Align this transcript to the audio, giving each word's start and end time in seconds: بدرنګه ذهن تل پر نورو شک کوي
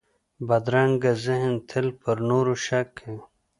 بدرنګه 0.47 1.11
ذهن 1.25 1.53
تل 1.69 1.87
پر 2.01 2.17
نورو 2.29 2.53
شک 2.65 2.87
کوي 2.97 3.21